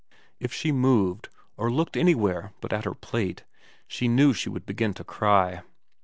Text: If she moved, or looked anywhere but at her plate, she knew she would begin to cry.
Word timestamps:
If 0.39 0.51
she 0.51 0.71
moved, 0.71 1.29
or 1.57 1.69
looked 1.71 1.95
anywhere 1.95 2.53
but 2.59 2.73
at 2.73 2.85
her 2.85 2.95
plate, 2.95 3.43
she 3.87 4.07
knew 4.07 4.33
she 4.33 4.49
would 4.49 4.65
begin 4.65 4.95
to 4.95 5.03
cry. 5.03 5.61